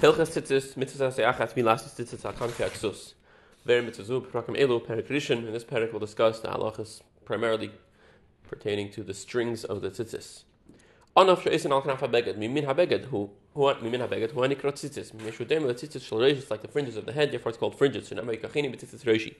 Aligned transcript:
Hilchas 0.00 0.30
tzitzis, 0.30 0.76
mitzvah 0.76 1.10
se'achas, 1.10 1.54
milas 1.54 1.82
tzitzis 1.82 2.24
al-kanfi 2.24 2.64
aksus. 2.64 3.14
Very 3.64 3.82
mitzvah 3.82 4.20
prakim 4.20 4.56
elu, 4.56 4.80
perik 4.80 5.08
rishon. 5.08 5.38
In 5.44 5.52
this 5.52 5.64
perik 5.64 5.90
we'll 5.90 5.98
discuss 5.98 6.38
the 6.38 6.46
halachas 6.46 7.00
primarily 7.24 7.72
pertaining 8.48 8.92
to 8.92 9.02
the 9.02 9.12
strings 9.12 9.64
of 9.64 9.80
the 9.80 9.90
tzitzis. 9.90 10.44
Anaf 11.16 11.42
she'esin 11.42 11.72
al 11.72 11.82
kanaf 11.82 11.98
ha-beged, 11.98 12.38
mimin 12.38 12.64
ha-beged, 12.64 13.06
hu, 13.06 13.28
mimin 13.56 13.98
ha-beged, 13.98 14.30
hu 14.30 14.40
anikra 14.42 14.70
tzitzis, 14.70 15.10
mishudem 15.14 15.66
le 15.66 15.74
tzitzis 15.74 16.06
shal 16.06 16.18
reish, 16.18 16.48
like 16.48 16.62
the 16.62 16.68
fringes 16.68 16.96
of 16.96 17.04
the 17.04 17.12
head, 17.12 17.32
therefore 17.32 17.50
it's 17.50 17.58
called 17.58 17.76
fringes, 17.76 18.06
so 18.06 18.14
nama 18.14 18.30
yikachini 18.30 18.72
b'tzitzis 18.72 19.02
reishi. 19.02 19.34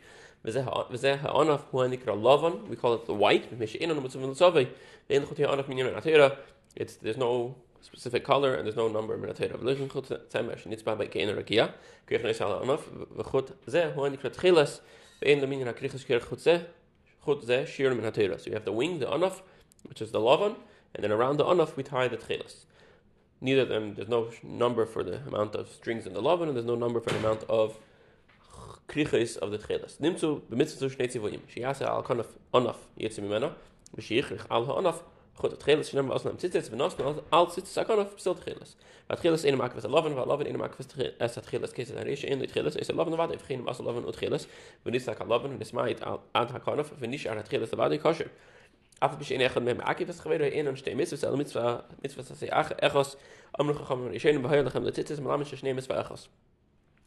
V'zeh 0.45 1.21
ha-anaf 1.21 1.61
hu 1.71 1.79
anikra 1.79 2.21
lavan, 2.21 2.67
we 2.67 2.75
call 2.75 2.95
it 2.95 3.07
the 3.07 3.15
white, 3.15 3.57
mishe'in 3.57 3.93
anu 3.93 4.01
mitzvah 4.01 4.27
l'savei, 4.27 4.69
ve'en 5.09 5.23
l'choti 5.23 5.47
ha-anaf 5.47 5.69
minyan 5.69 5.95
atera, 5.95 6.37
it's, 6.75 6.97
there's 6.97 7.17
no 7.17 7.55
specific 7.81 8.25
color 8.25 8.55
and 8.55 8.67
there's 8.67 8.77
no 8.77 8.89
number 8.89 9.15
in. 9.15 9.21
V'lichin 9.21 9.93
chut 9.93 10.31
tzemesh 10.31 10.85
by 10.85 10.95
neis 10.97 12.41
ala 12.41 12.67
v'chut 12.67 13.53
zeh 13.69 13.93
hu 13.93 14.01
anikra 14.01 14.31
tchilas 14.35 14.81
ve'en 15.23 15.41
leminyan 15.41 15.67
ha-krichas 15.67 16.07
kir 16.07 16.21
chut 16.21 16.41
chut 17.25 17.69
shir 17.69 17.95
Minatera. 17.95 18.41
So 18.41 18.47
you 18.47 18.55
have 18.55 18.65
the 18.65 18.73
wing, 18.73 18.99
the 18.99 19.07
anaf, 19.07 19.43
which 19.85 20.01
is 20.01 20.11
the 20.13 20.21
lavan, 20.21 20.57
and 20.95 21.05
then 21.05 21.13
around 21.13 21.37
the 21.37 21.45
anaf 21.45 21.77
we 21.77 21.83
tie 21.83 22.09
the 22.09 22.17
tchilas. 22.17 22.65
Neither 23.41 23.63
of 23.63 23.69
them, 23.69 23.95
there's 23.95 24.09
no 24.09 24.31
number 24.43 24.85
for 24.85 25.05
the 25.05 25.19
amount 25.27 25.55
of 25.55 25.69
strings 25.69 26.07
in 26.07 26.15
the 26.15 26.23
lavan, 26.23 26.49
and 26.49 26.57
there's 26.57 26.67
no 26.67 26.75
number 26.75 27.01
for 27.01 27.11
the 27.11 27.19
amount 27.19 27.45
of 27.45 27.79
krichas 28.89 29.37
of 29.37 29.51
the 29.51 29.59
tchilas. 29.59 29.99
Nimtzu 29.99 30.41
b'mitzvah 30.43 30.97
shnei 30.97 31.09
tzivoyim. 31.09 31.41
Shiyasa 31.55 31.87
al 31.87 32.03
kanaf 32.03 32.27
anaf 32.53 32.77
yitzim 32.99 33.25
imena. 33.25 33.53
V'shiyichrich 33.97 34.45
al 34.51 34.65
ha-anaf 34.67 35.03
gut 35.39 35.51
het 35.51 35.63
geel 35.63 35.79
is 35.79 35.95
aus 35.95 36.23
nem 36.25 36.39
sitzt 36.39 36.55
amtsitz, 36.55 36.69
benos 36.69 36.97
no 36.97 37.23
als 37.31 37.55
sitz 37.55 37.73
sakon 37.73 37.99
of 37.99 38.15
psot 38.15 38.41
geel 38.41 38.61
is. 38.63 38.77
Wat 39.07 39.21
geel 39.21 39.37
in 39.45 39.57
maak 39.57 39.75
was 39.75 39.85
er 39.85 39.91
loven, 39.91 40.15
wat 40.15 40.27
loven 40.27 40.47
in 40.47 40.57
maak 40.57 40.77
was 40.77 40.87
es 41.19 41.35
dat 41.35 41.47
geel 41.47 41.61
kes 41.61 41.73
kese 41.73 41.95
daar 41.95 42.07
is 42.07 42.25
in 42.25 42.39
dit 42.39 42.53
geel 42.53 42.65
er 42.65 42.81
is 42.81 42.89
is 42.89 42.95
loven 42.95 43.17
wat 43.17 43.31
even 43.31 43.47
geen 43.47 43.63
was 43.65 43.79
loven 43.79 44.05
ot 44.05 44.15
ut 44.15 44.21
wenn 44.21 44.33
is. 44.33 44.47
We 44.83 44.91
niet 44.91 45.03
sakon 45.03 45.27
loven, 45.27 45.59
we 45.59 45.65
smait 45.65 46.05
al 46.05 46.23
aan 46.33 46.49
hakon 46.49 46.79
of 46.79 46.93
we 46.99 47.07
niet 47.07 47.29
aan 47.29 47.37
het 47.37 47.49
geel 47.49 47.63
is 47.63 47.71
wat 47.71 47.93
ik 47.93 48.01
kosher. 48.01 48.31
Af 48.99 49.19
bis 49.19 49.31
in 49.31 49.41
echad 49.41 49.63
mem 49.63 49.81
akif 49.81 50.07
was 50.07 50.21
gewer 50.21 50.53
in 50.53 50.67
en 50.67 50.77
stem 50.77 51.01
is, 51.01 51.09
sel 51.09 51.37
mit 51.37 51.51
zwar 51.51 51.85
mit 52.03 52.15
was 52.17 52.31
as 52.31 52.51
ach 52.51 52.73
echos 52.73 53.17
am 53.51 53.67
noch 53.67 53.77
gekommen 53.77 54.13
in 54.13 54.21
schönen 54.21 54.43
beheiligem 54.43 54.85
dat 54.85 54.95
sitz 54.95 55.11
is 55.11 55.21
malam 55.21 55.41
is 55.41 55.87
va 55.87 56.03
echos. 56.03 56.29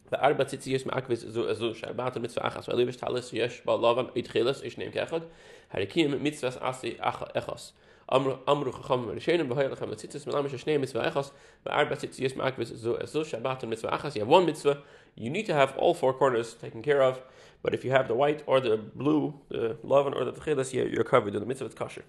Ve 0.10 0.18
arba 0.18 0.48
sitz 0.48 0.68
is 0.68 0.86
maak 0.86 1.04
akvis 1.04 1.26
so 1.34 1.54
so 1.54 1.74
shabat 1.74 2.22
mit 2.22 2.32
zwa 2.32 2.44
achas, 2.44 2.68
weil 2.68 2.78
du 2.78 2.86
bist 2.86 3.04
alles 3.04 3.32
yes, 3.32 3.62
ba 3.66 3.76
loven 3.76 4.10
it 4.14 4.30
geel 4.30 4.48
is, 4.48 4.62
ich 4.62 4.78
neem 4.78 4.92
kechad. 4.92 5.24
Harikim 5.74 6.18
mit 6.22 6.42
was 6.42 6.58
as 6.58 6.82
ach 7.00 7.22
echos. 7.36 7.74
אמרו 8.13 8.73
חכם 8.73 9.09
ורשיינים 9.09 9.49
בהיר 9.49 9.73
לכם 9.73 9.91
לציצס 9.91 10.27
מלמה 10.27 10.49
ששני 10.49 10.77
מצווה 10.77 11.09
אחס 11.09 11.31
וארבע 11.67 11.97
ציציס 11.97 12.37
מאקוויס 12.37 12.69
זו 12.69 12.95
זו 13.05 13.25
שבת 13.25 13.65
מצווה 13.65 13.95
אחס 13.95 14.17
you 14.17 14.21
have 14.21 14.31
one 14.31 14.47
mitzvah 14.47 14.77
you 15.19 15.31
need 15.31 15.47
to 15.47 15.53
have 15.53 15.77
all 15.77 15.95
four 15.95 16.13
corners 16.13 16.55
taken 16.55 16.83
care 16.83 17.03
of 17.03 17.17
but 17.65 17.75
if 17.75 17.85
you 17.85 17.91
have 17.91 18.07
the 18.09 18.15
white 18.15 18.43
or 18.47 18.61
the 18.61 18.77
blue 18.95 19.35
the 19.51 19.77
loven 19.83 20.15
or 20.15 20.25
the 20.25 20.33
tchilas 20.33 20.73
you're 20.73 21.05
covered 21.05 21.35
in 21.35 21.41
the 21.41 21.47
mitzvah 21.47 21.69
kosher 21.71 22.05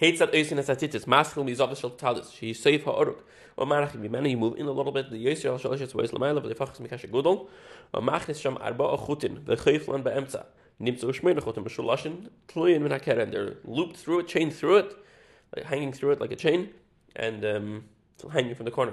Ketzat 0.00 0.32
Eisin 0.32 0.58
as 0.58 0.68
Atitis, 0.68 1.06
Maschil 1.06 1.44
Mizav 1.44 1.76
Shel 1.76 1.90
Talis, 1.90 2.30
she 2.30 2.50
is 2.50 2.62
safe 2.62 2.84
ha'oruk. 2.84 3.18
Or 3.56 3.66
Marach, 3.66 4.00
be 4.00 4.08
many, 4.08 4.30
you 4.30 4.36
move 4.36 4.56
in 4.56 4.66
a 4.66 4.70
little 4.70 4.92
bit, 4.92 5.10
the 5.10 5.16
Yisrael 5.16 5.60
Shal 5.60 5.72
Shetz 5.72 5.92
Weiss 5.92 6.12
Lamayla, 6.12 6.40
but 6.40 6.48
the 6.48 6.54
Fachas 6.54 6.80
Mikash 6.80 7.10
Gudol, 7.10 7.48
or 7.92 8.00
Machnis 8.00 8.40
Sham 8.40 8.56
Arba 8.60 8.84
Achutin, 8.84 9.44
the 9.44 9.56
Chayflan 9.56 10.04
Be'emza. 10.04 10.46
Looped 13.63 13.97
through 13.97 14.19
it, 14.19 14.27
chained 14.27 14.53
through 14.53 14.77
it, 14.77 14.95
like 15.55 15.65
hanging 15.65 15.93
through 15.93 16.11
it 16.11 16.21
like 16.21 16.31
a 16.31 16.35
chain, 16.35 16.69
and 17.15 17.45
um, 17.45 17.83
hanging 18.31 18.55
from 18.55 18.65
the 18.65 18.71
corner. 18.71 18.91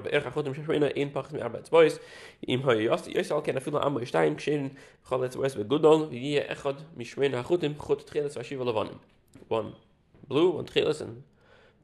One 9.49 9.75
blue, 10.29 10.51
one 10.51 10.67
tcheles, 10.67 11.01
and 11.01 11.23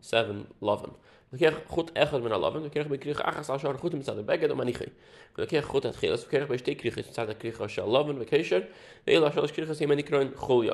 seven 0.00 0.46
loven. 0.60 0.92
We 1.28 1.36
krijgen 1.36 1.62
goed 1.66 1.92
echad 1.92 2.22
met 2.22 2.32
een 2.32 2.38
loven. 2.38 2.62
We 2.62 2.68
krijgen 2.68 2.90
bij 2.90 3.00
krijgen 3.00 3.24
achas 3.24 3.48
als 3.48 3.60
je 3.60 3.74
goed 3.78 3.92
met 3.92 4.04
de 4.04 4.22
beged 4.22 4.50
om 4.50 4.60
anichi. 4.60 4.92
We 5.34 5.46
krijgen 5.46 5.70
goed 5.70 5.82
het 5.82 5.96
geles. 5.96 6.20
We 6.20 6.26
krijgen 6.26 6.48
bij 6.48 6.58
steek 6.58 6.76
krijgen 6.76 7.04
staat 7.04 7.16
er 7.16 7.26
dat 7.26 7.36
krijgen 7.36 7.60
als 7.60 7.74
je 7.74 7.84
loven. 7.86 8.18
We 8.18 8.66
hele 9.04 9.30
als 9.30 9.52
krijgen 9.52 9.74
zijn 9.74 9.88
met 9.88 9.96
die 9.96 10.06
kroon 10.06 10.32
goeie. 10.34 10.72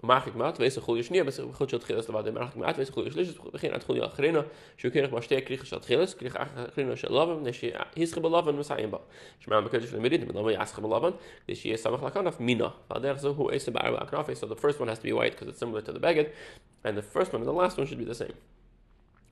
Mag 0.00 0.26
ik 0.26 0.34
maat, 0.34 0.58
wees 0.58 0.76
goede 0.76 1.02
sneer, 1.02 1.24
maar 1.24 1.32
goed 1.52 1.70
het 1.70 1.84
geles 1.84 2.06
dat 2.06 2.32
mag 2.32 2.48
ik 2.48 2.54
maat, 2.54 2.76
wees 2.76 2.90
slis. 2.92 3.32
We 3.32 3.50
beginnen 3.50 3.78
uit 3.78 3.86
goede 3.86 4.08
grena. 4.08 4.44
Je 4.76 4.90
krijgt 4.90 5.10
maar 5.10 5.22
steek 5.22 5.44
krijgen 5.44 5.70
dat 5.70 5.86
geles. 5.86 6.16
Krijg 6.16 6.36
achas 6.36 6.70
grena 6.72 6.90
als 6.90 7.00
je. 7.00 7.40
Dus 7.42 7.60
je 7.60 7.86
is 7.92 8.12
gebeloven 8.12 8.54
met 8.54 8.66
zijn 8.66 8.90
ba. 8.90 9.00
Je 9.38 9.44
maar 9.48 9.62
bekend 9.62 9.84
van 9.84 10.00
midden, 10.00 10.32
dan 10.32 10.50
je 10.50 10.58
as 10.58 10.72
gebeloven. 10.72 11.14
Dus 11.44 11.62
je 11.62 11.68
is 11.68 11.80
samen 11.80 12.00
lakan 12.00 12.26
of 12.26 12.38
mina. 12.38 12.74
Maar 12.88 13.00
daar 13.00 13.18
zo 13.18 13.34
hoe 13.34 13.52
is 13.52 13.64
de 13.64 13.70
bij 13.70 14.04
knaf. 14.08 14.28
So 14.32 14.46
the 14.46 14.56
first 14.56 14.80
one 14.80 14.88
has 14.88 14.98
to 14.98 15.08
be 15.08 15.14
white 15.14 15.30
because 15.30 15.50
it's 15.50 15.58
similar 15.58 15.82
to 15.82 15.92
the 15.92 15.98
beged. 15.98 16.28
And 16.82 16.96
the 16.96 17.02
first 17.02 17.32
one 17.32 17.44
and 17.44 17.54
the 17.54 17.60
last 17.62 17.76
one 17.76 17.86
should 17.86 18.04
be 18.04 18.10
the 18.10 18.24
same. 18.24 18.34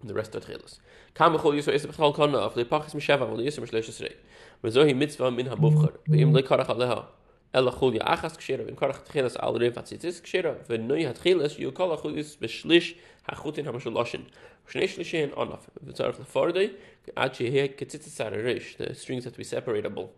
The 0.04 0.14
rest 0.14 0.34
of 0.34 0.44
tchilas. 0.44 0.78
Kam 1.14 1.34
bechol 1.34 1.54
yisro 1.54 1.72
es 1.72 1.86
bechol 1.86 2.14
kana 2.14 2.38
af 2.38 2.54
lepachis 2.54 2.94
mishava 2.94 3.26
vol 3.26 3.38
yisro 3.38 3.60
mishlesh 3.60 3.88
esrei. 3.88 4.14
Vezo 4.62 4.84
hi 4.86 4.92
mitzvah 4.92 5.30
min 5.34 5.46
ha-bufchar. 5.46 5.96
Ve'im 6.08 6.32
le 6.32 6.42
karach 6.42 6.66
aleha. 6.66 7.06
Ela 7.54 7.72
chul 7.72 7.94
ya 7.94 8.04
achas 8.04 8.36
kshira. 8.36 8.64
Ve'im 8.66 8.76
karach 8.76 9.36
al 9.42 9.58
rev 9.58 9.74
hatzitzis 9.74 10.20
kshira. 10.20 10.56
Ve'noi 10.66 11.06
ha-tchilas 11.06 11.56
beshlish 12.36 12.96
ha-chutin 13.28 13.64
ha-mashaloshin. 13.64 14.26
Shnei 14.68 14.86
shlishin 14.86 15.34
anaf. 15.34 15.60
Ve'tzarech 15.84 16.18
lefardei. 16.20 16.74
Ad 17.16 17.40
ar-rish. 17.40 18.76
The 18.76 18.94
strings 18.94 19.24
to 19.24 19.30
be 19.30 19.44
separatable. 19.44 20.10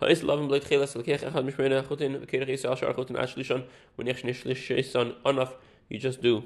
Ha-is 0.00 0.22
lavim 0.22 0.48
blei 0.48 0.60
tchilas 0.60 0.94
lekech 0.94 1.22
echad 1.28 1.44
mishmeina 1.44 1.82
ha-chutin. 1.82 2.18
Ve'kerech 2.24 2.48
yisrael 2.48 2.76
shar 2.78 2.92
ha-chutin 2.92 3.16
ad. 5.26 5.48
You 5.90 5.98
just 5.98 6.22
do 6.22 6.44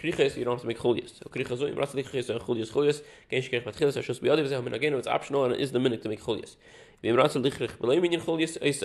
kriches 0.00 0.36
you 0.36 0.44
don't 0.44 0.54
have 0.54 0.62
to 0.62 0.66
make 0.66 0.78
chulias. 0.78 1.18
So 1.18 1.28
kriches 1.28 1.52
oh, 1.52 1.56
so 1.56 1.66
im 1.66 1.76
ras 1.76 1.92
kriches 1.92 2.30
and 2.30 2.40
chulias 2.40 2.70
chulias 2.72 3.02
kein 3.30 3.42
shkech 3.42 3.66
mit 3.66 3.76
khilas 3.76 4.02
shos 4.02 4.20
ze 4.48 4.54
hamen 4.54 4.74
again 4.74 4.94
it's 4.94 5.06
optional 5.06 5.44
and 5.44 5.54
is 5.56 5.72
the 5.72 5.78
minute 5.78 6.02
to 6.02 6.08
make 6.08 6.22
chulias. 6.22 6.56
Im 7.02 7.16
ras 7.16 7.34
likhrich 7.34 7.76
beleim 7.78 8.04
in 8.04 8.20
chulias 8.20 8.56
is 8.62 8.84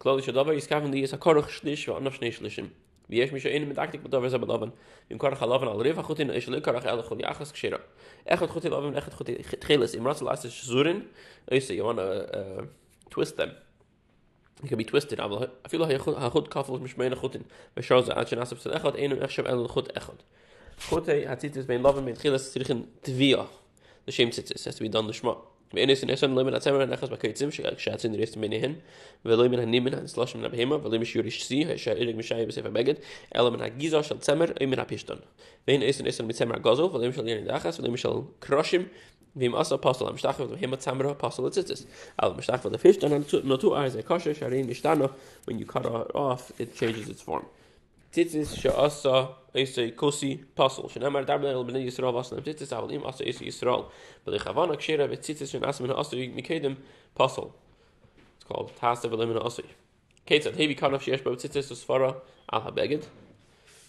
klodish 0.00 0.32
davar 0.32 0.56
is 0.56 0.66
kaven 0.66 0.90
die 0.90 1.02
is 1.02 1.12
shlish 1.12 1.86
va 1.86 2.00
anaf 2.00 2.18
shnish 2.18 2.40
lishim 2.40 2.70
wie 3.08 3.20
es 3.22 3.32
mich 3.32 3.44
in 3.44 3.68
mit 3.68 3.78
aktik 3.78 4.02
mit 4.02 4.10
davar 4.10 4.30
ze 4.30 4.38
belaven 4.38 4.72
im 5.08 5.18
korch 5.18 5.38
halaven 5.38 5.68
al 5.68 5.78
reva 5.82 6.02
gut 6.02 6.20
in 6.20 6.30
is 6.30 6.48
le 6.48 6.60
korch 6.60 6.84
el 6.84 7.02
chuli 7.02 7.22
achas 7.22 7.52
kshira 7.52 7.80
echt 8.26 8.48
gut 8.52 8.64
in 8.64 8.72
aven 8.72 8.94
echt 8.96 9.16
gut 9.16 9.28
khilas 9.60 9.94
im 9.94 10.04
ras 10.06 10.22
las 10.22 10.44
zurin 10.44 11.06
is 11.50 11.68
you 11.70 11.84
want 11.84 11.98
to 11.98 12.38
uh, 12.38 12.64
twist 13.10 13.36
them. 13.36 13.52
It 14.62 14.68
can 14.68 14.78
be 14.78 14.84
twisted 14.84 15.20
aber 15.20 15.50
I 15.64 15.68
feel 15.68 15.80
like 15.80 16.00
ha 16.00 16.28
gut 16.28 16.50
kafel 16.50 16.78
mit 16.80 16.96
meine 16.96 17.16
gut 17.16 17.34
in 17.34 17.44
we 17.74 17.82
shows 17.82 18.06
that 18.06 18.18
actually 18.18 18.42
nasab 18.42 18.58
sel 18.58 18.72
echad 18.72 20.20
ein 20.80 20.92
echshav 20.92 20.92
el 20.92 20.96
gut 20.96 21.08
echad 21.08 21.26
Chote 21.26 21.28
hat 21.28 21.40
sich 21.40 21.52
das 21.52 21.66
beim 21.66 21.82
Loven 21.82 22.04
mit 22.04 22.20
Chilas 22.20 22.52
zirichen 22.52 22.88
Tvia. 23.02 23.46
The 24.06 24.12
shame 24.12 24.32
sits 24.32 24.50
it 24.50 24.64
has 24.64 24.76
to 24.76 24.82
be 24.82 24.88
done 24.88 25.06
the 25.06 25.12
shma. 25.12 25.36
ואין 25.74 25.90
יש 25.90 26.04
נסון 26.04 26.34
לא 26.34 26.44
מן 26.44 26.54
הצמר 26.54 26.82
הנכס 26.82 27.08
בקיצים 27.08 27.50
ששעצים 27.50 28.12
נראה 28.12 28.26
סתמיניהן 28.26 28.74
ולא 29.24 29.48
מן 29.48 29.58
הנימן 29.58 29.94
הנסלוש 29.94 30.34
מן 30.34 30.44
הבהמה 30.44 30.86
ולא 30.86 30.98
משיעור 30.98 31.26
ישסי 31.26 31.64
שהאירג 31.76 32.16
משאי 32.16 32.46
בספר 32.46 32.70
בגד 32.70 32.94
אלא 33.36 33.50
מן 33.50 33.60
הגיזו 33.60 34.02
של 34.02 34.18
צמר 34.18 34.44
או 34.60 34.66
מן 34.66 34.78
הפישטון 34.78 35.16
ואין 35.68 35.82
יש 35.82 36.00
נסון 36.00 36.26
מצמר 36.28 36.58
גוזו 36.58 36.90
ולא 36.92 37.08
משל 37.08 37.28
ירן 37.28 37.44
דחס 37.44 37.80
ולא 37.80 37.90
משל 37.90 38.08
קרושים 38.38 38.86
ואם 39.36 39.54
עשה 39.54 39.76
פוסל 39.76 40.06
המשתחו 40.06 40.42
ובהמה 40.42 40.76
צמר 40.76 41.14
פוסל 41.14 41.42
לציצס 41.42 41.86
אבל 42.22 42.38
משתחו 42.38 42.70
לפישטון 42.70 43.22
נוטו 43.44 43.76
ארז 43.76 43.96
הקושר 43.96 44.32
שהרי 44.32 44.62
משתנו 44.62 45.04
when 45.48 45.52
you 45.52 45.72
cut 45.72 45.86
off 46.14 46.52
it 46.60 46.80
changes 46.80 47.08
its 47.08 47.22
form 47.28 47.59
tzitzis 48.12 48.56
she'asa 48.58 49.28
eisei 49.54 49.92
kosi 49.94 50.38
pasol 50.56 50.90
she'nemar 50.90 51.24
dar 51.24 51.38
b'nei 51.38 51.54
b'nei 51.64 51.84
Yisrael 51.86 52.12
vasan 52.14 52.42
tzitzis 52.42 52.72
aval 52.72 52.90
im 52.90 53.06
asa 53.06 53.24
eisei 53.24 53.46
Yisrael. 53.46 53.84
But 54.24 54.32
the 54.32 54.38
chavana 54.38 54.76
kshira 54.76 55.06
v'tzitzis 55.08 55.50
she'nasa 55.52 55.82
min 55.82 55.92
asa 55.92 56.16
mikedem 56.16 56.76
pasol 57.16 57.52
it's 58.36 58.44
called 58.48 58.72
tasta 58.80 59.08
v'lim 59.08 59.28
min 59.28 59.38
asa. 59.38 59.62
Ketzat 60.26 60.54
hevi 60.54 60.76
kanaf 60.76 61.02
she'esh 61.02 61.22
bo 61.22 61.36
tzitzis 61.36 61.70
usfara 61.70 62.16
al 62.48 62.60
ha-beged 62.62 63.06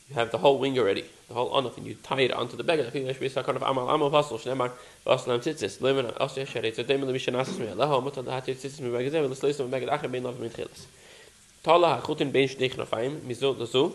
you 0.09 0.15
have 0.15 0.29
the 0.31 0.37
whole 0.37 0.59
wing 0.59 0.77
already. 0.77 1.05
The 1.27 1.33
whole 1.33 1.49
anaf 1.51 1.77
and 1.77 1.87
you 1.87 1.95
tie 2.03 2.21
it 2.21 2.31
onto 2.31 2.55
the 2.57 2.63
beged. 2.63 2.85
I 2.85 2.89
think 2.91 3.05
there 3.05 3.13
should 3.15 3.21
be 3.21 3.29
some 3.29 3.43
kind 3.43 3.55
of 3.55 3.63
amal 3.63 3.89
amal 3.89 4.11
pasol 4.11 4.39
she'nemar 4.39 4.71
vasan 5.05 5.39
tzitzis 5.39 5.79
limin 5.79 6.13
asa 6.21 6.45
she'esh 6.45 6.75
tzadem 6.75 7.01
l'mi 7.01 7.17
she'nasa 7.17 7.57
min 7.57 7.75
leho 7.75 8.03
mutan 8.03 8.25
da 8.25 8.33
hati 8.33 8.53
tzitzis 8.53 8.81
mi 8.81 8.91
beged 8.91 9.13
zeh 9.13 9.21
v'lisleis 9.21 9.59
mi 9.65 9.71
beged 9.71 10.11
min 10.11 10.69
Tala 11.63 12.01
ha-chutin 12.01 12.31
lezo 12.31 13.93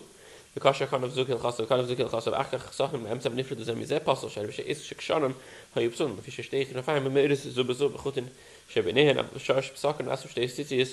די 0.56 0.61
קארשא 0.61 0.87
קאנ 0.87 1.06
דזוקט 1.06 1.38
خاصער 1.41 1.67
קאנ 1.67 1.82
דזוקט 1.82 2.08
خاصער 2.11 2.41
אַכער 2.41 2.61
סאַכן 2.73 2.97
מעמסב 2.97 3.35
ניפד 3.35 3.62
זעמי 3.62 3.87
זע 3.87 3.99
פּאַסער 3.99 4.29
שלבש 4.29 4.61
איז 4.61 4.81
שקשערן 4.81 5.32
האָפּטונד 5.76 6.20
פֿיש 6.20 6.41
שטייך 6.41 6.73
נאָפֿהן 6.73 7.08
מעריס 7.12 7.47
סובסוב 7.55 7.97
חוטן 7.97 8.25
שבןען 8.73 9.06
הען 9.06 9.19
אַפֿערש 9.19 9.70
בצוכן 9.70 10.08
אַסב 10.08 10.29
שטייסטי 10.29 10.81
איז 10.81 10.93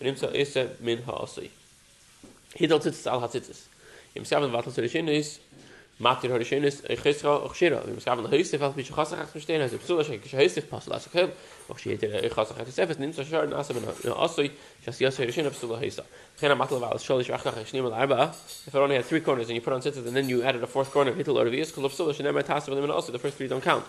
נimmt 0.00 0.18
זאָ 0.18 0.42
אסער 0.42 0.66
מין 0.80 0.98
האַסי 1.06 1.48
הידערט 2.58 2.88
צטאַל 2.88 3.22
האט 3.22 3.32
זיצט 3.32 3.62
אין 4.16 4.24
7 4.24 4.46
וואָרטן 4.46 4.70
זול 4.70 4.88
שני 4.88 5.10
איז 5.10 5.38
hat 6.04 6.22
so 6.22 6.28
is 6.28 6.30
eh, 6.30 6.30
Matir 6.30 6.30
eh, 6.30 6.32
hori 6.32 6.44
schön 6.44 6.64
ist, 6.64 6.88
ich 6.88 7.04
heiße 7.04 7.28
auch 7.28 7.54
Schira. 7.54 7.82
Wir 7.84 8.12
aber 8.12 8.30
höchste 8.30 8.58
Fall, 8.58 8.72
wie 8.76 8.80
ich 8.80 8.96
hasse 8.96 9.18
recht 9.18 9.30
verstehen, 9.30 9.60
also 9.60 9.78
so, 9.84 10.00
ich 10.00 10.08
heiße 10.08 10.60
ich 10.60 10.70
passe, 10.70 10.90
lass 10.90 11.06
ich 11.06 11.14
helfen. 11.14 11.32
Auch 11.68 11.78
steht 11.78 12.02
ich 12.02 12.36
hasse 12.36 12.56
recht 12.56 12.72
selbst, 12.72 12.98
nimmst 12.98 13.18
du 13.18 13.24
schon, 13.24 13.52
also 13.52 13.74
wenn 13.74 14.12
also 14.12 14.42
ich 14.42 14.52
hasse 14.86 15.04
ja 15.04 15.10
schön, 15.10 15.44
bist 15.44 15.62
du 15.62 15.76
heiße. 15.76 16.04
Keiner 16.40 16.54
macht 16.54 16.72
aber 16.72 16.92
als 16.92 17.04
soll 17.04 17.20
ich 17.20 17.32
auch 17.32 17.44
ich 17.62 17.72
nehme 17.72 17.92
aber, 17.92 18.34
if 18.66 18.74
I 18.74 18.78
only 18.78 18.96
had 18.96 19.08
three 19.08 19.20
corners 19.20 19.48
and 19.48 19.56
you 19.56 19.62
put 19.62 19.72
on 19.72 19.82
sits 19.82 19.98
and 19.98 20.14
then 20.14 20.28
you 20.28 20.42
added 20.42 20.62
a 20.62 20.66
fourth 20.66 20.90
corner, 20.90 21.12
or 21.12 21.50
the 21.50 21.64
school 21.64 21.84
of 21.84 21.92
so, 21.92 22.12
she 22.12 22.22
never 22.22 22.42
task 22.42 22.68
with 22.68 22.80
them 22.80 22.90
also 22.90 23.12
the 23.12 23.18
first 23.18 23.36
three 23.36 23.48
don't 23.48 23.62
count. 23.62 23.84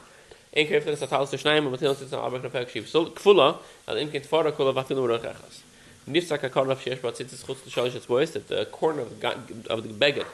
Ein 0.53 0.67
kreeft 0.67 0.87
das 0.87 0.99
Tal 0.99 1.25
zu 1.27 1.37
schneiden, 1.37 1.71
mit 1.71 1.81
uns 1.81 2.01
ist 2.01 2.13
aber 2.13 2.39
noch 2.39 2.51
verkschif. 2.51 2.89
So, 2.89 3.05
kfulla, 3.05 3.59
al 3.85 3.97
im 3.97 4.11
kind 4.11 4.25
fara 4.25 4.51
kola 4.51 4.75
vatin 4.75 4.97
ur 4.97 5.09
rechas. 5.09 5.63
Nifsaka 6.05 6.49
karla 6.49 6.75
fshesh 6.75 6.99
bat 7.01 7.15
sits 7.15 7.41
khutz 7.45 7.69
shalish 7.69 7.95
ets 7.95 8.05
boys 8.05 8.31
that 8.31 8.49
the 8.49 8.65
corner 8.65 9.03
of, 9.03 9.11
of 9.69 9.83
the 9.83 9.93
beggar 9.93 10.25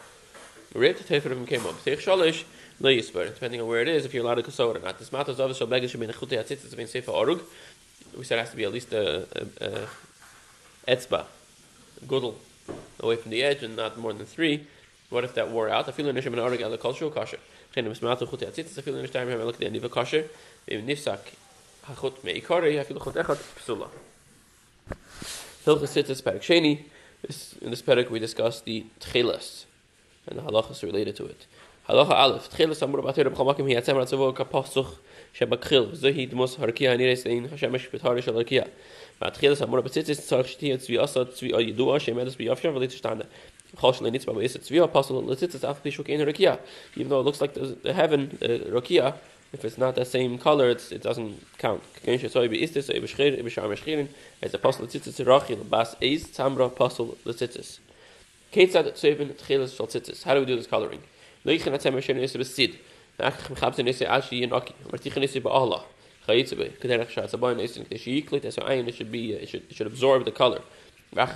depending 3.33 3.61
on 3.61 3.67
where 3.67 3.81
it 3.81 3.87
is, 3.87 4.05
if 4.05 4.13
you're 4.13 4.23
allowed 4.23 4.35
to 4.35 4.43
kosor 4.43 4.75
or 4.75 4.79
not. 4.79 4.99
This 4.99 5.11
of 5.11 5.57
shal 5.57 5.67
beggar 5.67 5.87
should 5.87 5.99
be 5.99 6.05
in 6.05 6.11
a 6.11 6.39
it's 6.39 6.91
sefer 6.91 7.11
orug. 7.11 7.41
We 8.17 8.23
said 8.23 8.37
it 8.37 8.41
has 8.41 8.51
to 8.51 8.57
be 8.57 8.63
at 8.63 8.71
least 8.71 8.93
a, 8.93 9.27
a, 9.61 9.87
a 10.87 10.95
etzba, 10.95 11.25
gudel, 12.05 12.35
away 12.99 13.15
from 13.15 13.31
the 13.31 13.43
edge 13.43 13.63
and 13.63 13.75
not 13.75 13.97
more 13.97 14.13
than 14.13 14.25
three. 14.25 14.67
What 15.09 15.23
if 15.23 15.33
that 15.35 15.49
wore 15.49 15.69
out? 15.69 15.87
I 15.87 15.91
feel 15.91 16.07
in 16.07 16.15
nishim 16.15 16.33
an 16.33 16.39
orug 16.39 16.59
ala. 16.59 16.77
Chen 17.73 17.87
is 17.87 18.01
matter 18.01 18.25
chute 18.25 18.41
atzitz, 18.41 18.77
I 18.77 18.81
feel 18.81 18.95
in 18.95 19.05
nishim 19.05 19.11
time, 19.11 19.29
look 19.29 19.55
at 19.55 19.59
the 19.59 19.65
end 19.67 19.75
of 19.75 19.83
a 19.83 19.89
kasher. 19.89 20.27
Im 20.67 20.85
nifsak, 20.85 21.19
hachut 21.85 22.19
meikari, 22.21 22.79
I 22.79 22.83
feel 22.83 22.99
chut 22.99 23.13
psula. 23.13 23.89
Sitzes 25.65 26.21
perik 26.21 26.41
sheni. 26.41 26.85
In 27.61 27.71
this 27.71 27.81
perik 27.81 28.09
we 28.09 28.19
discuss 28.19 28.61
the 28.61 28.85
tchilas 28.99 29.65
and 30.27 30.39
the 30.39 30.43
halachas 30.43 30.83
related 30.83 31.15
to 31.15 31.25
it. 31.25 31.45
Halacha 31.87 32.11
Aleph, 32.11 32.49
Tchilas 32.51 32.81
Amur 32.81 33.01
Batir 33.01 33.23
Reb 33.23 33.33
Chamakim 33.33 33.73
Hi 33.73 33.79
Yatzem 33.79 33.95
Ratzavo 33.95 34.35
Kaposuch 34.35 34.95
Shebakchil 35.33 35.95
V'zohi 35.95 36.29
Dmos 36.29 36.57
Hashemesh 36.57 37.89
Harkiya 37.89 38.99
Even 46.95 47.09
though 47.09 47.19
it 47.19 47.23
looks 47.23 47.41
like 47.41 47.53
the, 47.53 47.77
the 47.81 47.93
heaven, 47.93 48.37
uh, 48.41 48.45
Harkiya, 48.45 49.15
if 49.53 49.63
it's 49.65 49.77
not 49.77 49.95
the 49.95 50.05
same 50.05 50.37
color, 50.37 50.69
it 50.69 51.01
doesn't 51.01 51.57
count. 51.57 51.81
As 52.05 52.35
Apostle 54.53 54.87
Bas 55.63 55.95
Apostle. 55.99 57.17
How 58.53 60.33
do 60.33 60.39
we 60.39 60.45
do 60.45 60.55
this 60.55 60.67
coloring? 60.67 61.01
It 61.45 61.61
should 68.95 69.11
be 69.11 69.33
uh, 69.33 69.37
it 69.37 69.49
should 69.49 69.63
it 69.69 69.75
should 69.75 69.87
absorb 69.87 70.25
the 70.25 70.31
color. 70.31 70.61
Immer 71.09 71.29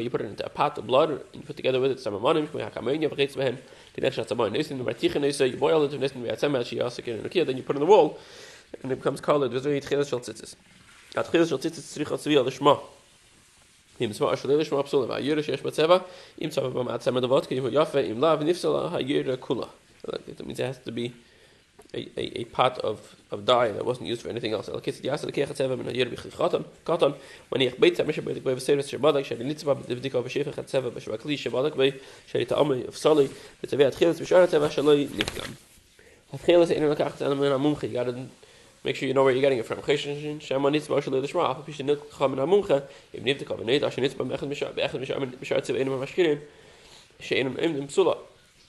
you 0.00 0.10
put 0.10 0.20
it 0.20 0.24
into 0.24 0.44
a 0.44 0.48
pot 0.48 0.76
of 0.76 0.88
blood 0.88 1.10
and 1.10 1.20
you 1.34 1.42
put 1.42 1.56
together 1.56 1.80
with 1.80 1.92
it 1.92 2.00
some 2.00 2.16
nese 2.16 2.48
you 5.48 5.56
boil 5.56 5.84
it 5.84 5.92
then 7.46 7.56
you 7.56 7.62
put 7.62 7.76
it 7.76 7.76
in 7.76 7.80
the 7.80 7.86
wall. 7.86 8.18
And 8.82 8.92
it 8.92 8.96
becomes 8.96 9.20
colored 9.20 9.52
with 9.52 9.64
very 9.64 9.80
tchilas 9.80 10.08
shel 10.08 10.20
tzitzis. 10.20 10.56
At 11.16 11.26
tchilas 11.26 11.48
shel 11.48 11.58
tzitzis 11.58 11.96
tzrich 11.96 12.12
at 12.12 12.20
tzvi 12.20 12.36
al 12.36 12.44
shma. 12.44 12.80
Im 13.98 14.10
tzma 14.10 14.32
ashel 14.32 14.50
el 14.50 14.58
shma 14.60 14.84
psul 14.84 15.06
va 15.06 15.20
yira 15.20 15.42
shesh 15.42 15.62
batzeva 15.62 16.04
im 16.38 16.50
tzava 16.50 16.72
ba 16.72 16.84
mat 16.84 17.02
samer 17.02 17.20
davot 17.20 17.48
kim 17.48 17.64
yafe 17.64 18.08
im 18.08 18.20
lav 18.20 18.40
nifsala 18.40 18.90
ha 18.90 18.98
yira 18.98 19.36
kula. 19.36 19.68
It 20.28 20.46
means 20.46 20.60
it 20.60 20.66
has 20.66 20.78
to 20.78 20.92
be 20.92 21.12
a, 21.94 22.08
a, 22.16 22.40
a 22.40 22.44
pot 22.44 22.78
of, 22.78 23.16
of 23.30 23.44
dye 23.44 23.68
that 23.72 23.84
wasn't 23.84 24.08
used 24.08 24.22
for 24.22 24.28
anything 24.28 24.52
else. 24.52 24.68
When. 24.68 24.80
You 24.84 25.10
gotta 37.92 38.28
make 38.86 38.94
sure 38.94 39.08
you 39.08 39.14
know 39.14 39.24
where 39.24 39.32
you're 39.32 39.42
getting 39.42 39.58
it 39.58 39.66
from. 39.66 39.80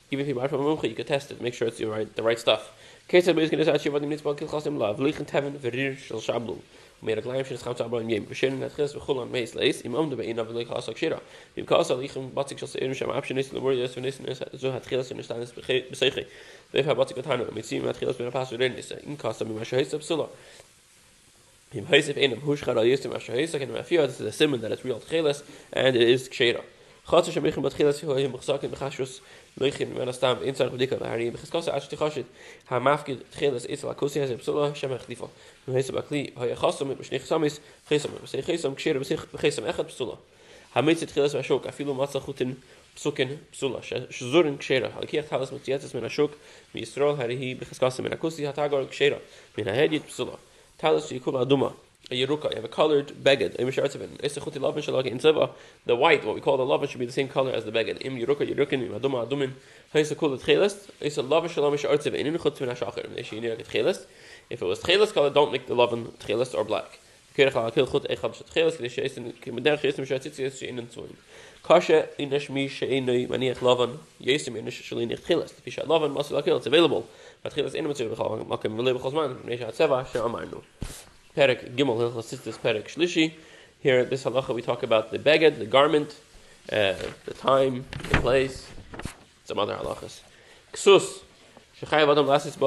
Even 0.10 0.24
if 0.24 0.30
you 0.30 0.36
buy 0.36 0.48
from 0.48 0.62
a 0.62 0.64
muncha, 0.64 0.90
you 0.90 0.96
can 0.96 1.06
test 1.06 1.32
it, 1.32 1.42
make 1.42 1.54
sure 1.54 1.68
it's 1.68 1.78
the 1.78 1.86
right 1.86 2.16
the 2.16 2.24
right 2.24 2.40
stuff. 2.40 2.72
Kesed 3.10 3.34
be 3.38 3.42
is 3.42 3.50
going 3.50 3.64
to 3.64 3.80
say 3.80 3.90
what 3.90 4.02
nitz 4.02 4.22
ba 4.22 4.36
kil 4.36 4.50
khasim 4.50 4.78
lav, 4.78 5.00
lichen 5.00 5.26
teven 5.26 5.58
verir 5.58 5.98
shel 5.98 6.20
shablu. 6.20 6.60
Meer 7.02 7.22
klein 7.22 7.46
shel 7.46 7.58
schat 7.58 7.80
abel 7.80 8.00
im 8.00 8.10
yem. 8.10 8.26
Beshin 8.26 8.60
net 8.60 8.76
khis 8.76 8.92
be 8.92 9.00
khulon 9.00 9.32
meis 9.32 9.56
leis, 9.56 9.80
im 9.86 9.96
om 9.96 10.10
de 10.10 10.18
bein 10.18 10.38
av 10.38 10.50
lik 10.50 10.68
hasak 10.68 10.98
shira. 10.98 11.22
Im 11.56 11.66
kasa 11.66 11.96
lichen 11.96 12.34
enim 12.36 12.94
shama 12.94 13.14
option 13.14 13.38
is 13.38 13.48
the 13.48 13.62
word 13.62 13.78
is 13.78 13.96
when 13.96 14.04
is 14.04 14.20
so 14.58 14.72
hat 14.74 14.86
khis 14.86 15.12
in 15.12 15.20
is. 15.22 15.54
They 16.74 16.82
have 16.82 16.98
what's 16.98 17.14
going 17.14 17.24
to 17.24 17.52
mit 17.54 17.66
sim 17.66 17.86
mit 17.86 17.96
khilas 17.96 18.18
bin 18.18 18.30
pasu 18.30 18.58
den 18.58 18.74
ist 18.74 18.92
in 18.92 19.16
kasta 19.16 19.46
mi 19.46 19.54
mach 19.54 19.72
heißt 19.72 19.94
absula. 19.94 20.28
Im 21.74 21.88
heißt 21.88 22.10
in 22.10 22.32
dem 22.32 22.42
hush 22.42 22.62
khara 22.62 22.84
ist 22.84 23.08
mach 23.08 23.22
heißt 23.22 23.58
kann 23.58 23.72
man 23.72 23.86
fiat 23.86 24.10
ist 24.10 24.18
the 24.18 24.34
simon 24.34 24.60
that 24.60 24.74
it's 24.74 24.84
real 24.84 25.00
khilas 25.00 25.44
and 25.72 25.96
it 25.96 26.02
is 26.02 26.28
kshera. 26.28 26.62
Khatsa 27.08 27.32
shmich 27.32 27.56
mit 27.56 27.74
khilas 27.74 28.02
hu 28.02 28.12
im 28.18 28.34
khsak 28.34 28.64
im 28.66 28.72
lechin 29.60 29.96
wenn 29.96 30.06
das 30.06 30.20
tam 30.20 30.44
in 30.44 30.56
sein 30.56 30.70
dikka 30.78 30.98
har 31.00 31.20
im 31.20 31.34
khskasa 31.34 31.72
as 31.74 31.88
tikhashit 31.88 32.26
ha 32.66 32.80
mafki 32.80 33.18
absula 33.18 34.74
shmach 34.74 35.06
difa. 35.08 35.30
Im 35.68 35.74
heißt 35.74 35.92
bakli 35.92 36.34
ha 36.36 36.46
shnikh 36.46 37.26
samis 37.26 37.60
khisam 37.90 38.12
mit 38.12 38.46
khisam 38.46 38.76
kshera 38.76 39.00
mit 39.00 39.08
khisam 39.42 39.66
echad 39.66 39.86
absula. 39.86 40.18
Ha 40.74 40.82
mit 40.82 40.98
shok 41.00 41.66
afilu 41.66 41.94
matzachutin 41.96 42.56
psukin 42.96 43.38
psula 43.52 43.82
shzurin 43.82 44.58
kshera 44.58 44.96
al 44.96 45.06
kiach 45.08 45.28
talas 45.28 45.52
mit 45.52 45.66
yetzes 45.68 45.94
min 45.94 46.04
ashuk 46.04 46.32
mi 46.74 46.82
yisrael 46.82 47.18
hari 47.18 47.38
hi 47.38 47.56
a 52.10 52.14
yeruka 52.14 52.50
you 52.50 52.56
have 52.56 52.66
a 52.66 52.68
colored 52.68 53.08
beged. 53.24 53.58
Lavin 54.60 55.50
the 55.86 55.96
white 55.96 56.26
what 56.26 56.36
we 56.36 56.42
call 56.42 56.58
the 56.58 56.66
lavin 56.66 56.88
should 56.88 57.00
be 57.00 57.06
the 57.06 57.12
same 57.12 57.28
color 57.28 57.52
as 57.52 57.66
the 57.66 57.72
beged. 57.72 58.06
Im 58.06 58.18
yeruka 58.18 58.48
yerukin 58.48 58.86
im 58.86 59.00
aduma 59.00 59.28
adumin 59.28 59.54
hayes 59.92 60.12
a 60.12 60.16
kul 60.16 60.38
tcheles. 60.38 60.90
It's 61.02 61.18
lavin 61.18 61.50
shalam 61.50 61.74
shartzevin 61.74 62.16
in 62.16 62.38
chut 62.38 62.60
min 62.62 62.70
ashachar 62.70 63.06
im 63.06 63.12
iner 63.14 63.56
tcheles. 63.58 64.06
If 64.50 64.62
it 64.62 64.66
was 64.66 64.80
tcheles 64.80 65.14
color 65.14 65.30
don't 65.30 65.52
make 65.52 65.68
the 65.68 65.76
lavin 65.76 66.06
tcheles 66.20 66.56
or 66.56 66.64
black. 66.64 67.00
Kirch 67.36 67.56
a 67.56 67.72
kil 67.72 67.88
chut 67.88 68.08
echad 68.10 68.44
tcheles. 68.52 68.78
Kli 68.78 68.90
sheis 68.90 69.18
in 69.18 69.34
kemeder 69.34 69.78
sheis 69.78 70.00
im 70.00 70.06
shartzitzi 70.06 70.64
in 70.64 70.80
in 70.80 70.88
tzoin 70.88 71.16
Kasha 71.68 72.08
in 72.18 72.30
Shmi 72.30 72.70
Sheinu 72.70 73.28
Maniach 73.28 73.58
Lavan 73.58 73.98
Yesim 74.22 74.56
in 74.56 74.66
Shalin 74.68 75.10
Chilas. 75.20 75.54
If 75.66 75.76
Lavan 75.76 76.14
must 76.14 76.32
like 76.32 76.48
it's 76.48 76.66
available. 76.66 77.06
But 77.44 77.54
Chilas 77.54 77.76
in 77.76 77.86
Mitzvah 77.86 78.16
Makim 78.16 78.78
Veleb 78.78 79.02
Chosman 79.02 79.36
Nesha 79.44 79.76
Tzeva 79.76 80.10
She'amarnu. 80.10 80.62
Perek 81.38 81.76
Gimel 81.76 81.98
Hilchos 82.00 82.34
Sistis 82.34 82.58
Perek 82.58 82.86
Shlishi. 82.86 83.32
Here 83.80 84.04
this 84.06 84.24
halacha 84.24 84.56
we 84.56 84.64
talk 84.64 84.82
about 84.82 85.12
the 85.12 85.20
beged, 85.20 85.60
the 85.60 85.68
garment, 85.68 86.16
uh, 86.72 86.96
the 87.26 87.34
time, 87.36 87.86
the 88.10 88.20
place, 88.22 88.68
some 89.46 89.60
other 89.60 89.76
halachas. 89.76 90.22
Ksus. 90.74 91.22
Shechai 91.80 92.12
Adam 92.12 92.26
Lasis 92.26 92.58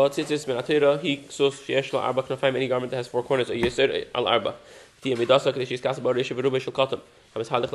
He 1.01 1.17
Ksus 1.17 1.67
Sheyesh 1.67 1.93
Lo 1.93 1.99
Arba 1.99 2.23
any 2.55 2.69
garment 2.69 2.93
that 2.93 2.99
has 2.99 3.09
four 3.09 3.25
corners. 3.25 3.49
Yisir 3.49 4.07
Al 4.15 4.29
Arba. 4.29 4.55
Tiyam 5.03 5.17
Midasa 5.17 5.53
Katam. 5.53 7.01
Hamas 7.35 7.49
Halich 7.49 7.71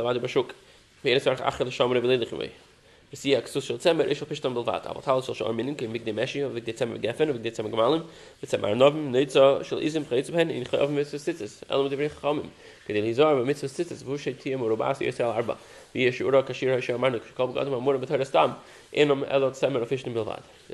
achel 1.42 2.52
gewei. 3.16 3.16
Es 3.16 3.22
sie 3.22 3.38
ak 3.38 3.48
social 3.48 3.80
zemer 3.80 4.08
is 4.08 4.22
op 4.22 4.32
ist 4.32 4.44
dann 4.44 4.54
belvat, 4.54 4.88
aber 4.88 5.02
tal 5.02 5.22
soll 5.22 5.36
schon 5.36 5.56
minen 5.56 5.78
kein 5.78 5.94
wegen 5.94 6.16
meshi, 6.16 6.40
gefen, 6.40 7.30
is 7.30 7.40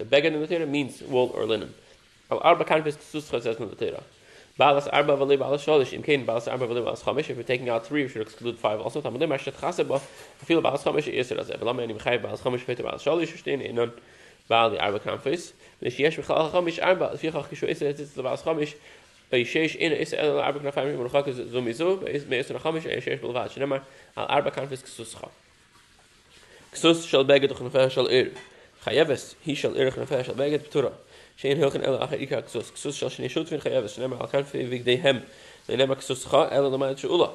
ben 0.10 0.26
in. 0.26 0.34
In 0.34 0.50
the 0.50 0.66
means 0.66 1.04
wool 1.08 1.30
or 1.34 1.46
linen. 1.46 1.74
Balas 4.62 4.88
arba 4.88 5.18
v'le 5.18 5.40
balas 5.40 5.66
sholish. 5.66 5.92
Im 5.92 6.04
kain 6.04 6.24
balas 6.24 6.48
arba 6.48 6.68
v'le 6.68 6.86
balas 6.86 7.02
chamish. 7.02 7.32
If 7.32 7.38
we're 7.38 7.42
taking 7.42 7.68
out 7.70 7.84
three, 7.84 8.04
we 8.04 8.10
should 8.10 8.22
exclude 8.22 8.60
five. 8.60 8.80
Also, 8.80 9.02
tamadei 9.02 9.28
mashet 9.28 9.56
chaseba. 9.60 10.00
Feel 10.46 10.62
balas 10.62 10.84
chamish 10.84 11.08
is 11.08 11.32
it 11.32 11.40
as 11.40 11.50
ever. 11.50 11.66
Lama 11.66 11.82
enim 11.82 11.98
chayv 11.98 12.22
balas 12.22 12.42
chamish 12.42 12.64
v'ete 12.66 12.84
balas 12.84 13.04
sholish. 13.04 13.34
Shtein 13.42 13.68
inon 13.68 13.92
bali 14.48 14.78
arba 14.78 15.00
kanfis. 15.00 15.54
V'nish 15.82 15.98
yesh 15.98 16.18
v'chal 16.18 16.52
chamish 16.52 16.78
arba. 16.80 17.10
V'fichach 17.16 17.48
kishu 17.48 17.68
is 17.68 17.82
it 17.82 18.14
the 18.14 18.22
balas 18.22 18.44
chamish. 18.44 18.76
Bei 19.32 19.42
shesh 19.44 19.76
in 19.78 19.94
is 19.94 20.14
el 20.14 20.40
arba 20.40 20.60
knafayim 20.60 20.96
murchak 20.96 21.34
zo 21.34 21.62
mizo, 21.62 22.08
is 22.08 22.28
me 22.28 22.38
yisra 22.38 22.60
chamish 22.62 22.86
e 22.86 23.02
shesh 23.02 23.20
belvad, 23.20 23.50
shenamar 23.50 23.82
al 24.16 24.28
arba 24.30 24.52
kanfis 24.52 24.84
ksuscha. 24.84 25.30
Ksus 26.72 27.08
shal 27.08 27.26
beged 27.26 27.50
doch 27.50 27.58
knafay 27.58 27.90
shal 27.90 28.08
ir. 28.08 28.32
Chayeves, 28.86 29.34
hi 29.44 29.54
shal 29.56 30.94
shut 31.36 31.54
fin 31.54 31.62
chayeves, 33.60 33.98
shenamar 33.98 34.22
al 34.22 34.28
kanfay 34.28 34.68
vig 34.68 34.86
dehem. 34.86 35.24
They 35.68 35.76
never 35.76 35.96
ksuscha 35.96 36.52
el 36.52 36.72
lamayat 36.72 37.00
shula. 37.00 37.32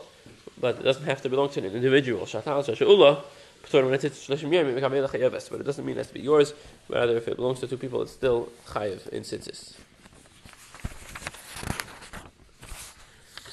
But 0.60 0.78
it 0.78 0.82
doesn't 0.82 1.04
have 1.04 1.22
to 1.22 1.28
belong 1.28 1.50
to 1.50 1.60
an 1.60 1.66
individual. 1.66 2.26
Shleshim 3.66 4.52
yom, 4.52 4.66
it 4.66 4.74
become 4.74 4.92
but 4.92 5.60
it 5.60 5.64
doesn't 5.64 5.84
mean 5.84 5.96
it 5.96 5.98
has 5.98 6.08
to 6.08 6.14
be 6.14 6.20
yours. 6.20 6.54
Rather, 6.88 7.16
if 7.16 7.28
it 7.28 7.36
belongs 7.36 7.60
to 7.60 7.66
two 7.66 7.76
people, 7.76 8.02
it's 8.02 8.12
still 8.12 8.48
chayev 8.68 9.08
in 9.08 9.22
tzitzis. 9.22 9.74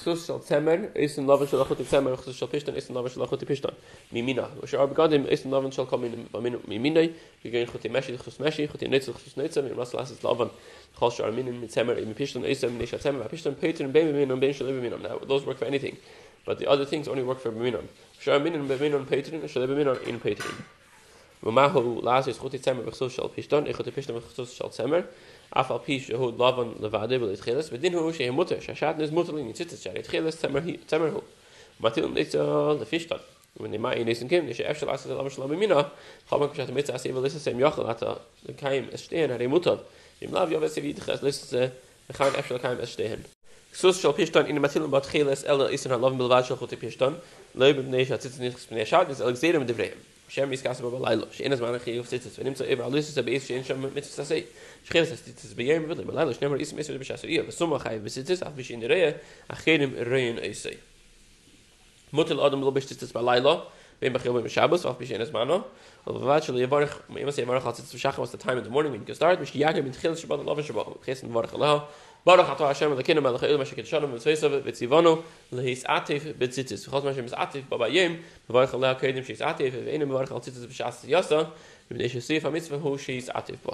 Shal 0.03 0.39
temer 0.39 0.91
lavan 1.25 1.47
achot 1.47 1.77
temer 1.85 2.33
shal 2.33 2.47
pishtan 2.47 2.75
lavan 2.75 3.27
achot 3.27 3.43
pishtan 3.43 3.73
mimina. 4.13 4.49
Wa 4.59 4.65
shar 4.65 4.87
begadim 4.87 5.25
lavan 5.45 5.71
mimina 6.67 7.11
meshi 7.89 8.17
meshi 8.39 8.67
chot 8.67 8.81
las 9.93 10.11
lavan. 10.21 10.49
Chol 10.99 11.11
shar 11.11 11.31
min 11.31 11.59
mit 11.59 11.71
temer 11.71 11.95
pishtan 12.13 12.43
temer 13.01 13.29
pishtan 13.29 13.91
ben 13.91 15.01
now 15.01 15.17
those 15.19 15.45
work 15.45 15.57
for 15.57 15.65
anything 15.65 15.97
but 16.45 16.59
the 16.59 16.67
other 16.67 16.85
things 16.85 17.07
only 17.07 17.23
work 17.23 17.39
for 17.39 17.51
min 17.51 17.75
shar 18.19 18.39
min 18.39 18.53
and 18.53 18.67
min 18.67 18.93
on 18.93 19.05
peter 19.05 19.35
and 19.35 19.49
shal 19.49 19.65
min 19.65 19.87
in 19.87 20.19
ksus 22.91 23.11
shal 23.11 23.29
pishtan 23.29 23.67
ich 23.67 23.75
chot 23.77 23.87
pishtan 23.87 24.21
ksus 24.21 24.55
shal 24.55 24.69
temer 24.69 25.05
afal 25.55 25.79
pish 25.79 26.07
hu 26.09 26.31
loven 26.31 26.75
levade 26.79 27.19
vil 27.19 27.35
khiles 27.37 27.71
mit 27.71 27.81
din 27.81 27.93
hu 27.93 28.11
she 28.13 28.29
mutter 28.31 28.59
she 28.61 28.73
shat 28.73 28.97
nes 28.97 29.11
mutter 29.11 29.37
in 29.37 29.53
sitze 29.53 29.77
chare 29.83 30.01
khiles 30.01 30.39
tamer 30.41 30.61
hi 30.61 30.77
tamer 30.87 31.09
hu 31.09 31.21
matil 31.81 32.11
nes 32.13 32.31
de 32.31 32.85
fish 32.85 33.07
tot 33.07 33.21
wenn 33.59 33.71
de 33.71 33.77
mai 33.77 34.03
nes 34.03 34.19
kim 34.29 34.47
de 34.47 34.53
she 34.53 34.63
afshal 34.63 34.89
as 34.89 35.03
de 35.03 35.13
lamshal 35.13 35.47
mi 35.49 35.55
mina 35.55 35.91
khaman 36.29 36.49
kshat 36.49 36.73
mit 36.73 36.89
as 36.89 37.05
ev 37.05 37.15
lesa 37.17 37.39
sem 37.39 37.57
yakhla 37.59 37.97
ta 37.99 38.19
de 38.45 38.53
kaim 38.53 38.89
es 38.91 39.01
stehen 39.05 39.31
ar 39.31 39.47
mutter 39.47 39.77
im 40.21 40.31
lav 40.31 40.51
yo 40.51 40.59
vesi 40.59 40.81
vit 40.81 40.99
khas 40.99 41.21
lesa 41.21 41.45
ze 41.45 41.71
khaman 42.13 42.33
afshal 42.39 42.59
kaim 42.59 42.79
es 42.79 42.89
stehen 42.95 43.23
so 43.73 43.91
so 43.91 44.11
shol 44.13 44.49
in 44.49 44.57
matil 44.59 44.89
bat 44.89 45.05
khiles 45.05 45.43
el 45.45 45.59
isen 45.75 45.91
ar 45.91 45.99
loven 45.99 46.17
bil 46.17 46.29
vashal 46.29 46.57
khot 46.57 46.73
pishton 46.81 47.13
leib 47.53 47.77
ne 47.85 48.03
she 48.05 48.17
sitze 48.17 48.39
nes 48.39 48.71
ne 48.71 48.85
shat 48.85 49.07
des 49.07 49.21
alexander 49.21 49.59
mit 49.59 49.67
de 49.67 49.73
vrei 49.73 49.93
שם 50.28 50.50
מסקס 50.50 50.80
בלילה, 50.80 51.26
שאין 51.32 51.52
הזמן 51.52 51.74
הכי 51.74 51.90
יופציצת, 51.90 52.30
ונמצא 52.38 52.64
איבר 52.64 52.84
על 52.84 52.94
ליסס 52.94 53.18
הבאיס 53.18 53.46
שאין 53.46 53.64
שם 53.64 53.82
מצווה 53.82 54.16
תעשה. 54.16 54.40
שחרס 54.84 55.12
הסטיצס 55.12 55.52
ביום 55.52 55.84
ולי 55.88 56.04
בלילה, 56.04 56.34
שנאמר 56.34 56.56
איס 56.56 56.72
מסר 56.72 56.98
בשעשריה, 56.98 57.42
וסומה 57.48 57.78
חי 57.78 57.98
בסיצס, 58.04 58.42
אף 58.42 58.52
בשין 58.56 58.82
ראה, 58.82 59.10
אחרים 59.48 59.94
ראין 60.10 60.38
איסי. 60.38 60.68
מוטל 62.12 62.40
אדם 62.40 62.60
לא 62.60 62.70
בשטיצס 62.70 63.12
בלילה, 63.12 63.54
בין 64.00 64.12
בחיל 64.12 64.32
בין 64.32 64.42
בשבוס, 64.42 64.84
ואף 64.84 64.96
בשין 65.00 65.20
הזמנו, 65.20 65.60
אבל 66.06 66.18
בבד 66.18 66.40
שלו 66.42 66.58
יברך, 66.58 66.98
אם 67.22 67.28
עשה 67.28 67.42
יברך 67.42 67.66
על 67.66 67.72
ציצס 67.72 67.94
ושחר, 67.94 68.22
was 68.22 68.26
the 68.26 68.42
time 68.42 68.46
in 68.46 68.68
the 68.68 68.72
morning 68.72 69.08
when 69.08 69.10
you 69.10 69.20
start, 69.20 69.40
משתי 69.42 69.58
יגר 69.58 69.82
מתחיל 69.82 70.14
שבת 70.14 70.40
הלובן 70.40 70.62
שבו, 70.62 70.94
חסן 71.06 71.28
דברך 71.28 71.54
אלוהו, 71.54 71.78
ברוך 71.78 71.78
אתה 71.78 72.11
השם 72.11 72.11
ולכן 72.11 72.11
המלך 72.11 72.11
אלו 72.11 72.11
מה 72.11 72.11
שכתשנו 72.11 72.11
ומצווה 72.11 72.11
וציוונו 72.11 72.11
להסעתף 72.11 72.11
בציצס 72.11 72.11
וכל 72.11 72.11
מה 72.11 72.11
שמסעתף 72.11 72.11
בביים 72.11 72.11
מברך 72.11 72.11
עליה 78.74 78.94
קדם 78.94 79.24
שיסעתף 79.24 79.70
ואין 79.84 80.02
מברך 80.02 80.32
על 80.32 80.38
ציצס 80.38 80.64
בשעס 80.64 81.04
יסה 81.08 81.42
ובדי 81.90 82.08
שסיף 82.08 82.44
המצווה 82.44 82.78
הוא 82.82 82.98
שיסעתף 82.98 83.54
בו 83.64 83.72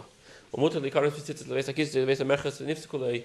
ומותר 0.55 0.79
להיכנס 0.79 1.13
בציצס 1.13 1.49
לבייס 1.49 1.69
הכיס 1.69 1.97
לבייס 1.97 2.21
המרחס 2.21 2.61
ונפסקו 2.61 2.99
לי 2.99 3.21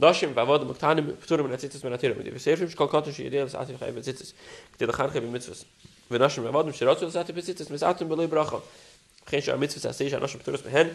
dashim 0.00 0.34
va 0.34 0.44
vod 0.44 0.66
muktan 0.66 0.98
ptur 1.22 1.42
men 1.46 1.56
tzitzes 1.56 1.84
men 1.84 1.92
atir 1.94 2.14
mit 2.16 2.26
sefim 2.42 2.68
shkol 2.68 2.88
katish 2.90 3.20
idee 3.22 3.44
das 3.46 3.54
atif 3.54 3.78
khayb 3.78 4.00
tzitzes 4.02 4.34
kte 4.74 4.90
khan 4.90 5.10
khayb 5.10 5.30
mitzvos 5.30 5.64
ve 6.10 6.18
dashim 6.18 6.42
va 6.42 6.50
vod 6.50 6.72
shirat 6.74 6.98
zu 6.98 7.06
atif 7.06 7.38
tzitzes 7.38 7.70
mit 7.70 7.82
atim 7.82 8.08
beloy 8.08 8.26
bracha. 8.26 8.60
Khin 9.26 9.40
sham 9.40 9.60
mitzvos 9.60 9.86
as 9.86 9.98
shesh 9.98 10.14
anosh 10.18 10.36
ptur 10.42 10.58
behen 10.66 10.90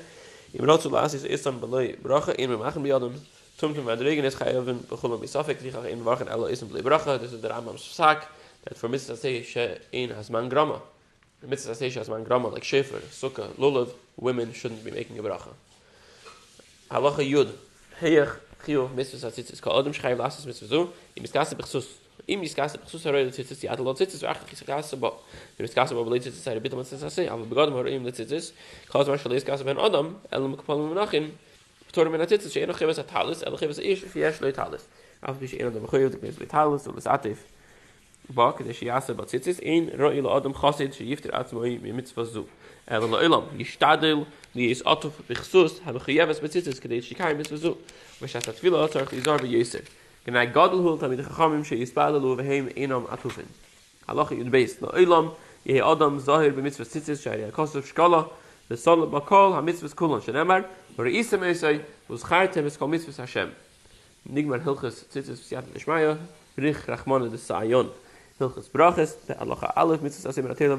im 0.53 0.65
rot 0.65 0.81
zu 0.81 0.89
las 0.89 1.13
is 1.13 1.23
is 1.23 1.43
dann 1.43 1.59
beloy 1.59 1.95
bracha 1.95 2.35
in 2.35 2.51
machen 2.59 2.83
wir 2.83 2.99
dann 2.99 3.15
tum 3.57 3.73
tum 3.73 3.87
ad 3.87 4.01
regen 4.01 4.25
is 4.25 4.35
khayben 4.35 4.83
begonnen 4.89 5.21
mit 5.21 5.29
safek 5.29 5.61
die 5.61 5.71
in 5.91 6.03
wachen 6.03 6.27
alle 6.27 6.51
is 6.51 6.59
beloy 6.59 6.81
bracha 6.81 7.17
das 7.17 7.31
der 7.39 7.55
amam 7.55 7.77
sak 7.77 8.27
that 8.65 8.77
for 8.77 8.89
mitzvos 8.89 9.23
as 9.23 9.45
shesh 9.47 9.79
in 9.93 10.09
has 10.09 10.29
man 10.29 10.49
grama 10.49 10.81
The 11.41 11.47
mitzvah 11.47 11.73
says 11.73 11.95
as 11.95 12.09
my 12.09 12.19
grandma 12.19 12.49
like 12.49 12.63
shefer, 12.63 12.99
sukkah, 12.99 13.53
lulav, 13.53 13.91
women 14.17 14.51
shouldn't 14.51 14.83
be 14.83 14.91
making 14.91 15.17
a 15.19 15.23
bracha. 15.23 15.53
Halacha 16.91 17.23
yud. 17.29 17.51
Heyach 18.01 18.35
khiu 18.65 18.93
mitzvah 18.93 19.31
says 19.31 19.37
it's 19.39 19.61
called 19.61 19.87
adam 19.87 19.93
shchayv 19.93 20.17
lasses 20.17 20.45
mitzvah 20.45 20.67
zu. 20.67 20.89
Im 21.15 21.23
miskasse 21.23 21.55
bechsus. 21.55 21.87
Im 22.27 22.41
miskasse 22.41 22.77
bechsus 22.77 23.05
er 23.05 23.13
redet 23.13 23.35
sitzt 23.35 23.61
die 23.61 23.69
adlot 23.69 23.97
sitzt 23.97 24.21
ach 24.25 24.41
miskasse 24.51 24.97
ba. 24.97 25.13
Im 25.57 25.65
miskasse 25.65 25.95
ba 25.95 26.03
belit 26.03 26.23
sitzt 26.23 26.45
er 26.45 26.59
bitte 26.59 26.75
man 26.75 26.83
um 26.83 26.99
sitzt 26.99 27.15
sei, 27.15 27.31
aber 27.31 27.45
begadem 27.45 27.73
hor 27.73 27.87
im 27.87 28.03
sitzt 28.03 28.33
is. 28.33 28.53
Kaus 28.89 29.07
man 29.07 29.17
shlis 29.17 29.45
kasse 29.45 29.63
ben 29.63 29.77
adam 29.77 30.19
er 30.29 30.41
el 30.41 30.49
mekpal 30.49 30.77
menachim. 30.89 31.31
Ptor 31.89 32.09
men 32.09 32.27
sitzt 32.27 32.51
shein 32.51 32.67
er 32.67 32.73
khivas 32.73 32.99
talis 33.07 33.43
el 33.43 33.55
khivas 33.55 33.79
ish 33.79 34.03
fi 34.03 34.19
yesh 34.19 34.41
lo 34.41 34.51
talis. 34.51 34.89
Af 35.23 35.39
bish 35.39 35.53
ein 35.53 35.67
adam 35.67 35.87
khoyot 35.87 36.21
mis 36.21 36.35
talis 36.49 36.85
und 36.85 36.97
es. 36.97 37.39
Ba 38.29 38.53
kede 38.53 38.73
shi 38.73 38.85
yase 38.85 39.13
ba 39.13 39.25
tzitzis 39.25 39.59
in 39.59 39.91
roil 39.97 40.27
adam 40.29 40.53
khasid 40.53 40.93
shi 40.93 41.05
yifter 41.05 41.31
atzmoi 41.31 41.79
mit 41.81 41.95
mitzvah 41.95 42.25
zu. 42.25 42.45
Er 42.87 43.01
El 43.01 43.09
lo 43.09 43.17
ilam 43.17 43.45
yishtadel 43.57 44.25
li 44.55 44.71
is 44.71 44.81
atof 44.83 45.13
bikhsus 45.27 45.79
hab 45.81 45.95
khiyavas 45.95 46.39
tzitzis 46.39 46.79
kede 46.79 47.03
shi 47.03 47.15
kai 47.15 47.33
mitzvah 47.33 47.57
zu. 47.57 47.77
Was 48.21 48.33
hat 48.33 48.43
tfila 48.43 48.87
atar 48.87 49.05
izar 49.13 49.41
be 49.41 49.47
yeser 49.47 49.83
genai 50.25 50.47
gadol 50.53 50.81
hol 50.83 50.97
tamid 50.97 51.23
khamim 51.25 51.65
shi 51.65 51.75
yispalu 51.77 52.37
ve 52.37 52.43
heim 52.43 52.69
inam 52.75 53.07
atufen 53.07 53.47
halach 54.07 54.31
yud 54.31 54.49
beis 54.51 54.81
lo 54.81 54.89
ilam 54.89 55.33
ye 55.65 55.81
adam 55.81 56.19
zahir 56.19 56.51
be 56.51 56.61
mitzvah 56.61 56.85
tzitzis 56.85 57.23
shari 57.23 57.51
kosov 57.51 57.83
shkala 57.91 58.29
the 58.67 58.77
sol 58.77 59.07
bakol 59.07 59.53
ha 59.53 59.61
mitzvah 59.61 59.89
kulon 59.89 60.19
es 60.19 61.33
nigmar 64.27 64.59
rich 66.59 66.77
rachmana 66.87 67.29
de 67.29 67.37
Hilches 68.39 68.69
Brachis, 68.69 69.17
der 69.27 69.41
Allocha 69.41 69.67
Aleph, 69.75 70.01
Mitzvah 70.01 70.29
Sassim, 70.29 70.45
Ratelov, 70.45 70.77